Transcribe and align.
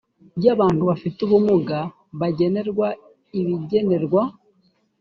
y 0.43 0.47
abantu 0.55 0.81
bafite 0.89 1.17
ubumuga 1.25 1.79
bagenerwa 2.19 2.87
ibigenerwa 3.39 4.21